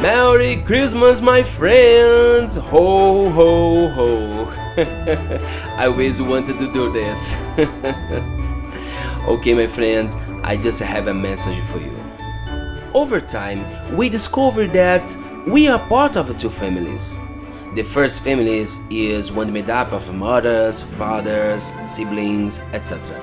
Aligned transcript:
Merry 0.00 0.56
Christmas, 0.62 1.20
my 1.20 1.42
friends! 1.42 2.56
Ho, 2.56 3.28
ho, 3.28 3.88
ho! 3.88 4.44
I 5.76 5.88
always 5.88 6.22
wanted 6.22 6.58
to 6.58 6.72
do 6.72 6.90
this. 6.90 7.34
okay, 9.28 9.52
my 9.52 9.66
friends, 9.66 10.16
I 10.42 10.56
just 10.56 10.80
have 10.80 11.08
a 11.08 11.12
message 11.12 11.60
for 11.64 11.80
you. 11.80 11.94
Over 12.94 13.20
time, 13.20 13.94
we 13.94 14.08
discovered 14.08 14.72
that 14.72 15.14
we 15.46 15.68
are 15.68 15.78
part 15.86 16.16
of 16.16 16.38
two 16.38 16.48
families. 16.48 17.18
The 17.74 17.82
first 17.82 18.24
family 18.24 18.64
is 18.88 19.30
one 19.30 19.52
made 19.52 19.68
up 19.68 19.92
of 19.92 20.14
mothers, 20.14 20.82
fathers, 20.82 21.74
siblings, 21.86 22.60
etc. 22.72 23.20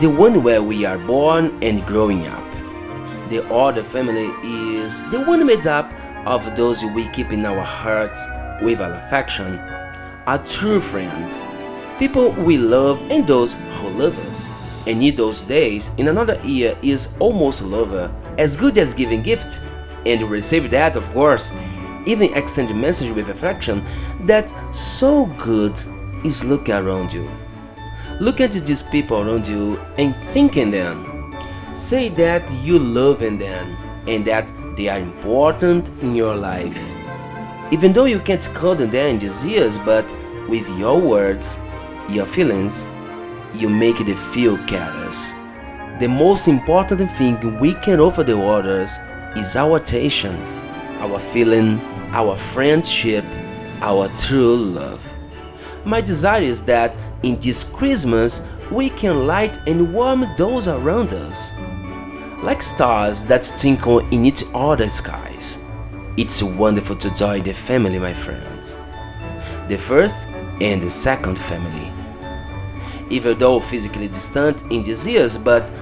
The 0.00 0.10
one 0.10 0.42
where 0.42 0.60
we 0.60 0.84
are 0.84 0.98
born 0.98 1.56
and 1.62 1.86
growing 1.86 2.26
up. 2.26 2.43
The 3.34 3.44
other 3.52 3.82
family 3.82 4.30
is 4.44 5.02
the 5.10 5.20
one 5.20 5.44
made 5.44 5.66
up 5.66 5.92
of 6.24 6.54
those 6.54 6.84
we 6.84 7.08
keep 7.08 7.32
in 7.32 7.44
our 7.44 7.62
hearts 7.62 8.24
with 8.62 8.80
our 8.80 8.92
affection, 8.92 9.58
our 10.28 10.38
true 10.46 10.78
friends, 10.78 11.44
people 11.98 12.30
we 12.30 12.56
love 12.58 13.00
and 13.10 13.26
those 13.26 13.54
who 13.54 13.88
love 13.88 14.16
us. 14.28 14.52
And 14.86 15.02
in 15.02 15.16
those 15.16 15.42
days, 15.42 15.90
in 15.98 16.06
another 16.06 16.40
year 16.44 16.78
is 16.80 17.08
almost 17.18 17.64
over, 17.64 18.08
as 18.38 18.56
good 18.56 18.78
as 18.78 18.94
giving 18.94 19.24
gift, 19.24 19.60
and 20.06 20.22
receive 20.22 20.70
that 20.70 20.94
of 20.94 21.12
course, 21.12 21.50
even 22.06 22.32
extend 22.34 22.72
message 22.80 23.12
with 23.12 23.30
affection 23.30 23.84
that 24.28 24.54
so 24.72 25.26
good 25.42 25.76
is 26.24 26.44
look 26.44 26.68
around 26.68 27.12
you. 27.12 27.28
Look 28.20 28.40
at 28.40 28.52
these 28.52 28.84
people 28.84 29.20
around 29.20 29.48
you 29.48 29.80
and 29.98 30.14
think 30.14 30.56
in 30.56 30.70
them 30.70 31.13
Say 31.74 32.08
that 32.10 32.48
you 32.62 32.78
love 32.78 33.18
them 33.18 33.76
and 34.06 34.24
that 34.26 34.52
they 34.76 34.88
are 34.88 35.00
important 35.00 35.88
in 36.02 36.14
your 36.14 36.36
life. 36.36 36.78
Even 37.72 37.92
though 37.92 38.04
you 38.04 38.20
can't 38.20 38.48
call 38.54 38.76
them 38.76 38.92
there 38.92 39.08
in 39.08 39.18
these 39.18 39.78
but 39.78 40.08
with 40.48 40.68
your 40.78 41.00
words, 41.00 41.58
your 42.08 42.26
feelings, 42.26 42.86
you 43.54 43.68
make 43.68 43.98
them 43.98 44.14
feel 44.14 44.56
careless. 44.68 45.32
The 45.98 46.06
most 46.06 46.46
important 46.46 47.10
thing 47.10 47.58
we 47.58 47.74
can 47.74 47.98
offer 47.98 48.22
the 48.22 48.38
others 48.38 48.96
is 49.36 49.56
our 49.56 49.78
attention, 49.78 50.36
our 51.00 51.18
feeling, 51.18 51.80
our 52.12 52.36
friendship, 52.36 53.24
our 53.80 54.06
true 54.16 54.54
love. 54.54 55.02
My 55.84 56.00
desire 56.00 56.42
is 56.42 56.62
that 56.66 56.96
in 57.24 57.40
this 57.40 57.64
Christmas 57.64 58.42
we 58.70 58.90
can 58.90 59.26
light 59.26 59.58
and 59.66 59.92
warm 59.92 60.24
those 60.36 60.68
around 60.68 61.12
us 61.12 61.50
like 62.44 62.62
stars 62.62 63.24
that 63.24 63.50
twinkle 63.58 64.00
in 64.10 64.26
each 64.26 64.44
other's 64.54 64.92
skies. 64.92 65.64
It's 66.18 66.42
wonderful 66.42 66.94
to 66.96 67.14
join 67.14 67.42
the 67.42 67.54
family, 67.54 67.98
my 67.98 68.12
friends. 68.12 68.76
The 69.68 69.78
first 69.78 70.28
and 70.60 70.82
the 70.82 70.90
second 70.90 71.38
family. 71.38 71.90
Even 73.08 73.38
though 73.38 73.60
physically 73.60 74.08
distant 74.08 74.62
in 74.70 74.82
these 74.82 75.06
years, 75.06 75.38
but 75.38 75.72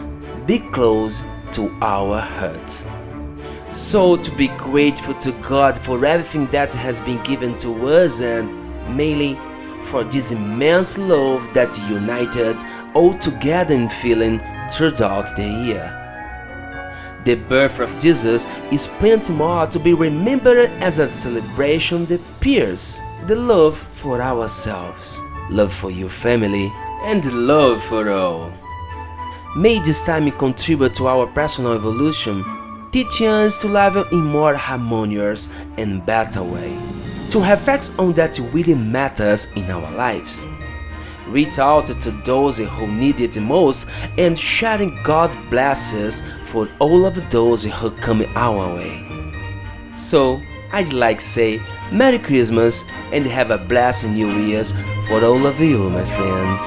be 0.47 0.61
close 0.61 1.25
to 1.53 1.77
our 1.83 2.21
hearts. 2.21 2.87
So, 3.69 4.17
to 4.17 4.31
be 4.37 4.47
grateful 4.49 5.15
to 5.15 5.33
God 5.43 5.77
for 5.77 6.05
everything 6.07 6.47
that 6.53 6.73
has 6.75 7.01
been 7.01 7.21
given 7.25 7.59
to 7.59 7.89
us 7.89 8.21
and 8.21 8.97
mainly 8.97 9.37
for 9.87 10.05
this 10.05 10.31
immense 10.31 10.97
love 10.97 11.53
that 11.55 11.77
united 11.89 12.57
all 12.95 13.19
together 13.19 13.75
in 13.75 13.89
feeling 13.89 14.39
throughout 14.71 15.35
the 15.35 15.65
year. 15.67 16.02
The 17.25 17.37
birth 17.37 17.79
of 17.79 17.97
Jesus 18.01 18.49
is 18.73 18.89
plenty 18.89 19.33
more 19.33 19.67
to 19.69 19.79
be 19.79 19.95
remembered 19.95 20.71
as 20.83 20.99
a 20.99 21.07
celebration 21.07 22.05
that 22.07 22.21
appears 22.21 23.01
the 23.29 23.37
love 23.37 23.79
for 23.79 24.21
ourselves, 24.21 25.21
love 25.49 25.73
for 25.73 25.93
your 25.93 26.09
family, 26.09 26.73
and 27.05 27.25
love 27.47 27.81
for 27.85 28.11
all. 28.11 28.53
May 29.55 29.79
this 29.79 30.05
time 30.05 30.29
contribute 30.33 30.97
to 30.97 31.07
our 31.07 31.29
personal 31.29 31.75
evolution, 31.75 32.45
teaching 32.91 33.29
us 33.29 33.61
to 33.61 33.69
live 33.69 33.97
in 34.11 34.25
more 34.25 34.57
harmonious 34.57 35.49
and 35.79 36.05
better 36.05 36.43
way, 36.43 36.77
to 37.31 37.39
reflect 37.39 37.93
on 38.01 38.15
that 38.15 38.37
really 38.53 38.75
matters 38.75 39.47
in 39.55 39.71
our 39.71 39.93
lives 39.93 40.45
reach 41.33 41.59
out 41.59 41.87
to 41.87 42.11
those 42.25 42.59
who 42.59 42.87
need 42.87 43.21
it 43.21 43.37
most, 43.41 43.87
and 44.19 44.39
sharing 44.39 45.03
God 45.03 45.31
blesses 45.51 46.23
for 46.45 46.69
all 46.79 47.07
of 47.07 47.31
those 47.31 47.65
who 47.65 47.91
come 47.91 48.25
our 48.37 48.75
way. 48.75 49.05
So, 49.97 50.41
I'd 50.73 50.93
like 50.93 51.19
to 51.19 51.25
say 51.25 51.63
Merry 51.91 52.19
Christmas 52.19 52.85
and 53.13 53.27
have 53.27 53.51
a 53.51 53.59
blessed 53.59 54.09
New 54.09 54.31
Year's 54.31 54.73
for 55.07 55.25
all 55.25 55.47
of 55.47 55.61
you, 55.61 55.91
my 55.91 56.05
friends. 56.05 56.63